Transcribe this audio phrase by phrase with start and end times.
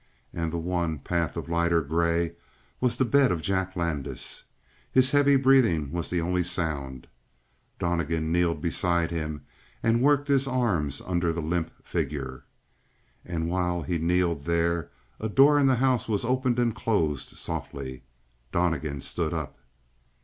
[0.33, 2.31] And the one path of lighter gray
[2.79, 4.45] was the bed of Jack Landis.
[4.91, 7.05] His heavy breathing was the only sound.
[7.77, 9.45] Donnegan kneeled beside him
[9.83, 12.45] and worked his arms under the limp figure.
[13.23, 18.01] And while he kneeled there a door in the house was opened and closed softly.
[18.51, 19.59] Donnegan stood up.